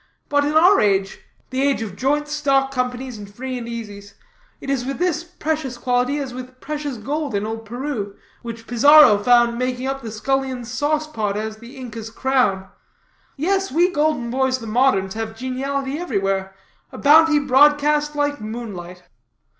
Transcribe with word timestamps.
But 0.29 0.43
in 0.45 0.53
our 0.55 0.79
age 0.81 1.19
the 1.51 1.61
age 1.61 1.83
of 1.83 1.95
joint 1.95 2.27
stock 2.27 2.71
companies 2.71 3.19
and 3.19 3.31
free 3.31 3.55
and 3.59 3.67
easies 3.67 4.15
it 4.59 4.67
is 4.67 4.83
with 4.83 4.97
this 4.97 5.23
precious 5.23 5.77
quality 5.77 6.17
as 6.17 6.33
with 6.33 6.59
precious 6.59 6.97
gold 6.97 7.35
in 7.35 7.45
old 7.45 7.65
Peru, 7.65 8.15
which 8.41 8.65
Pizarro 8.65 9.19
found 9.19 9.59
making 9.59 9.85
up 9.85 10.01
the 10.01 10.09
scullion's 10.09 10.71
sauce 10.71 11.05
pot 11.05 11.37
as 11.37 11.57
the 11.57 11.77
Inca's 11.77 12.09
crown. 12.09 12.67
Yes, 13.37 13.71
we 13.71 13.91
golden 13.91 14.31
boys, 14.31 14.57
the 14.57 14.65
moderns, 14.65 15.13
have 15.13 15.37
geniality 15.37 15.99
everywhere 15.99 16.55
a 16.91 16.97
bounty 16.97 17.37
broadcast 17.37 18.15
like 18.15 18.41
noonlight." 18.41 19.03